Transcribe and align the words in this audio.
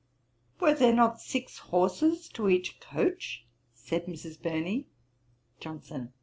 'Were 0.59 0.73
there 0.73 0.95
not 0.95 1.21
six 1.21 1.59
horses 1.59 2.27
to 2.29 2.49
each 2.49 2.79
coach?' 2.79 3.45
said 3.75 4.07
Mrs. 4.07 4.41
Burney. 4.41 4.87
JOHNSON. 5.59 6.11